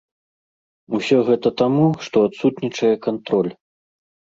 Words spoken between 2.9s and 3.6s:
кантроль.